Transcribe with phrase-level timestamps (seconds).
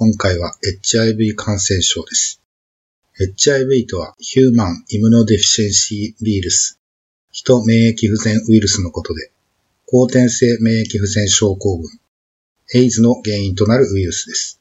[0.00, 2.40] 今回は HIV 感染症です。
[3.18, 6.78] HIV とは Human Immunodeficiency Virus、
[7.32, 9.32] 人免疫不全ウイルスのことで、
[9.86, 11.90] 後天性免疫不全症候群、
[12.76, 14.60] AIDS の原因となるウイルスです。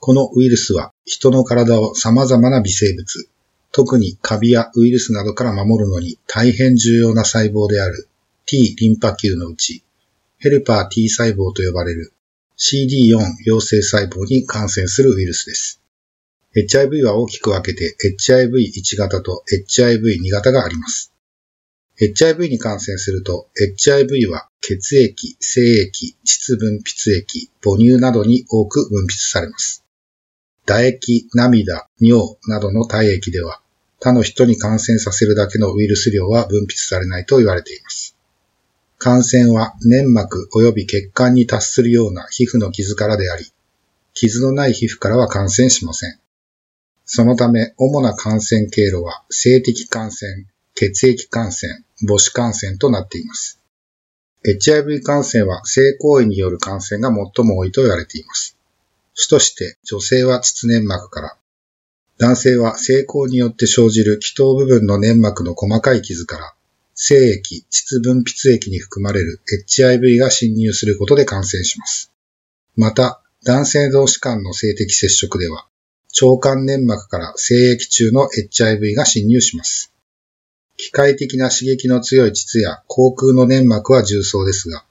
[0.00, 3.28] このウイルスは人の体を様々な微生物、
[3.70, 8.08] 特にカビやウイルスなどから守るのに大変重要な細胞である
[8.46, 9.84] T リンパ球のうち、
[10.38, 12.12] ヘルパー T 細胞と呼ばれる
[12.64, 15.82] CD4 陽性細胞に感染するウイルスです。
[16.54, 21.12] HIV は大きく分けて HIV1 型と HIV2 型があります。
[22.00, 29.84] HIV に感染すると HIV は血液、精液、膣分泌液、母乳などに多く分泌されます。
[30.64, 33.60] 唾液、涙、尿などの体液では
[33.98, 38.11] 他の人に感染させるだけのウイルス量は分泌されないと言われています。
[39.04, 43.46] 感染は粘膜及び血管に達するような皮膚の傷からであり、
[44.14, 46.20] 傷のない皮膚からは感染しません。
[47.04, 53.60] そのため、主な感染経路は性的感染、血液感染、母子感染となっています。
[54.44, 58.56] HIV 感染は性行為による感染が最も多いと言われています。
[59.14, 61.36] 主として女性は膣粘膜から、
[62.18, 66.54] 男性は性交によって生じる気頭部分の粘膜の細かい傷から、
[66.94, 72.12] 精液、膣分泌液に含まれる HIV が侵入することで感染します。
[72.76, 75.66] また、男性同士間の性的接触では、
[76.20, 79.92] 腸管粘膜から精液中の HIV が侵入します。
[80.76, 84.84] 機械的な刺激の強い膣や口腔の粘膜は重曹ですが、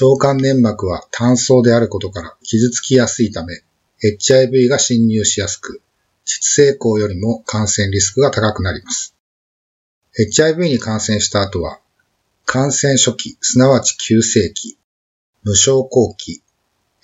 [0.00, 3.62] 腸管粘膜は単層であることから傷つきやすいため、
[4.02, 5.80] HIV が侵入しやすく、
[6.24, 9.14] 膣性交よりも感染リスクが高くなります。
[10.18, 11.78] HIV に感染した後は、
[12.44, 14.76] 感染初期、すなわち急性期、
[15.44, 16.42] 無症候期、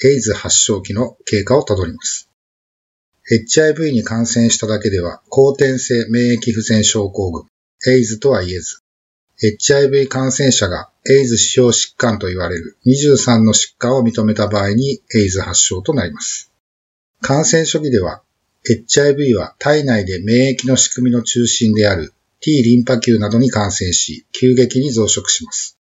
[0.03, 2.29] エイズ発症期の経過をたどります。
[3.31, 7.45] HIV に感染しただけでは、後天性免疫不全症候群、
[7.87, 8.81] エイズとは言えず、
[9.41, 16.51] HIV 感染者がエイズ指標疾患と言われる23の疾患を認めた場合にエイズ発症となります。
[17.21, 18.23] 感染初期では、
[18.69, 22.13] HIV は体内で免疫の仕組みの中心である
[22.44, 25.78] T リンパ球などに感染し、急激に増殖します。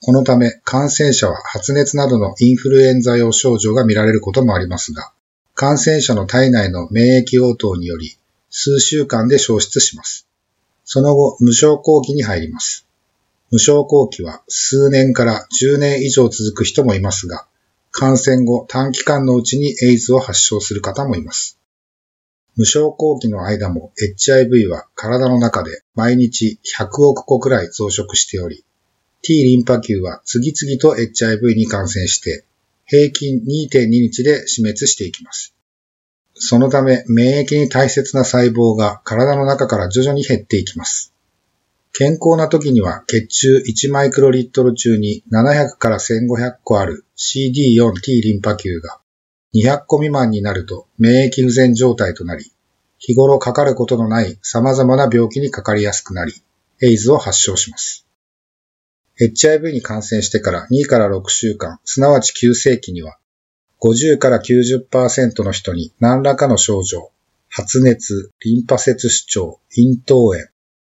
[0.00, 5.12] このため、感染者は発熱などのインフルエンザ用症状が見られることもありますが、
[5.54, 8.16] 感染者の体内の免疫応答により、
[8.50, 10.26] 数週間で消失します。
[10.84, 12.84] その後、無症候期に入ります。
[13.52, 17.46] 無症候期は数年から10年以上続く人もいますが、
[17.92, 21.60] 感染後短期間のうちにエイズを発症する方もいます。
[22.56, 28.64] 無症候期の間も HIV は体の中で毎日100億個くらい増殖しており、
[29.22, 32.44] T リンパ球は次々と HIV に感染して、
[32.84, 35.54] 平均2.2日で死滅していきます。
[36.34, 41.14] そのため免疫に大切な細胞が体の中から徐々に減っていきます。
[41.94, 48.98] 健康な時には血中1マイクロリットル中に700から1500個ある CD4T リンパ球が
[49.54, 52.52] 200個未満になると免疫不全状態となり、
[52.98, 56.32] 日頃かかることのない様々な病気にかかりやすくなり、
[56.80, 58.06] エイズを発症します。
[59.20, 63.18] HIV に感染してから2から6週間、すなわち急性期には、
[63.80, 67.10] 50から90%の人に何らかの症状、
[67.48, 70.46] 発熱、リンパ節主張、咽頭炎、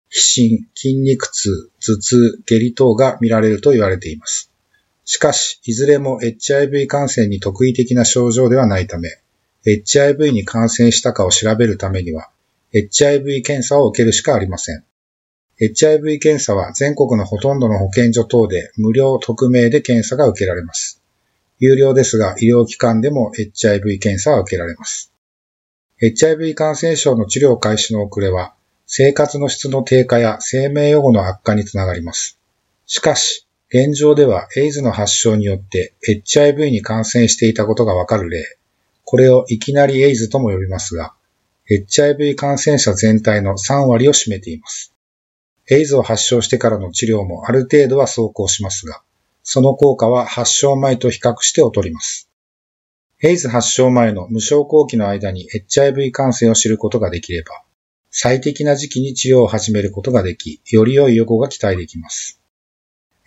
[0.09, 4.51] 皮疹、筋肉痛、頭痛、下痢等が見られると言われています。
[5.05, 9.09] しかし、いずれも HIV 感染に特異的な症状ではないため、
[9.65, 12.29] HIV に感染したかを調べるためには、
[12.73, 14.83] HIV 検査を受けるしかありません。
[15.59, 21.01] HIV 検査は全国のほとんどの保健所等で無料匿名で検査が受けられます。
[21.59, 25.13] 有料ですが医療機関でも HIV 検査は受けられます。
[26.01, 28.53] HIV 感染症の治療開始の遅れは
[28.85, 32.37] 生活の質の低下や生命予後の悪化につながります。
[32.85, 38.45] しかし、現状ではエイズの発症によって HIV に感染していたことがわかる例、
[39.03, 41.13] これをいきなりエイズとも呼びますが、
[41.67, 44.93] HIV 感染者全体の3割を占めています。
[45.67, 49.01] エイズを発症してからの治療もある程度は走行しますが、
[49.41, 52.29] その効果は発症前と比較して劣ります。
[53.23, 57.63] エイズ発症前の無症候期の間に HIV 感染を知ることができれば、
[58.11, 62.39] 最適な時期に治療を始めることができ、より良い予後が期待できます。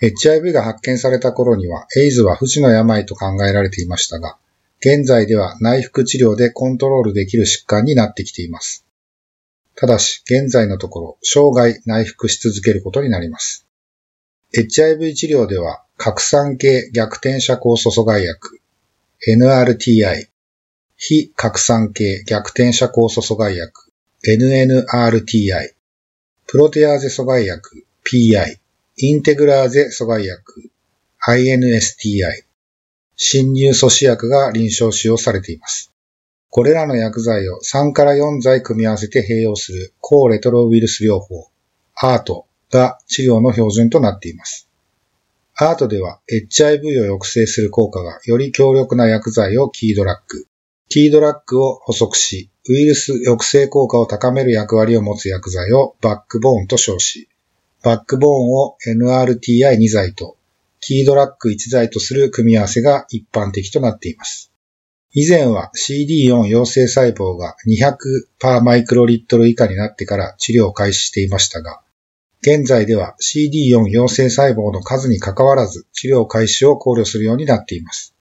[0.01, 4.39] HIV が発見された頃には、エイズは不治の病と考えられていましたが、
[4.81, 8.87] 現在では内服治療でコントロールできる疾患になってきています。
[9.75, 13.67] ただし、現在のところ、生涯内服し続けることになります。
[14.57, 18.61] HIV 治療では、核酸系逆転遮光阻阻害薬、
[19.27, 20.29] NRTI、
[20.97, 23.93] 非核酸系逆転遮光阻阻害薬、
[24.25, 25.75] NNRTI、
[26.47, 28.61] プロテアーゼ阻害薬 PI、
[29.01, 30.73] インテグラーゼ阻害薬
[31.25, 32.43] INSTI、
[33.15, 35.93] 侵入阻止薬が臨床使用されています。
[36.51, 41.47] これらの薬剤を3から4剤組み合わせて併用する抗レトロウイルス療法
[41.97, 42.43] ART
[42.73, 44.69] が治療の標準となっています。
[45.57, 50.45] ART では HIV を抑制する効果がより強力な薬剤をキードラッグ、
[50.89, 57.29] キードラッグを補足し、ウイルス抑制効果を高める役割を持つ薬剤をバックボーンと称し、
[57.83, 60.37] バックボーンを NRTI2 剤と
[60.81, 64.53] キードラッグ1剤とする組み合わせが一般的となっています。
[65.13, 67.97] 以前は CD4 陽性細胞が200
[68.39, 71.81] パーマイクロリットル以下になってから治療を開始していましたが、
[72.41, 78.15] 現在では CD4 陽性細胞の数に関わらず治療開始を考慮するようになっています。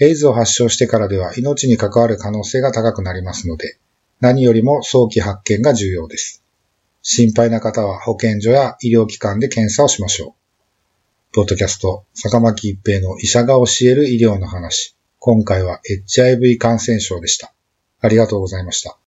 [0.00, 3.78] エイズを発症してからでは命に関わる可能性が高くなりますので、
[4.20, 6.45] 何よりも早期発見が重要です。
[7.08, 10.34] 心配な方は保健所や医療機関で検査をしましょ
[11.30, 11.34] う。
[11.36, 14.96] ポッドキャスト、坂巻一平の医者が教える医療の話。
[15.20, 17.54] 今回は HIV 感染症でした。
[18.00, 18.98] ありがとうございました。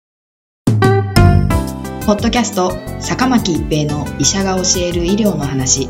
[2.06, 5.88] ポッドキャスト、坂巻一平の医者が教える医療の話。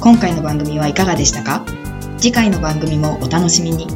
[0.00, 1.66] 今回の番組はいかがでしたか？
[2.16, 3.88] 次回の番組もお楽しみに。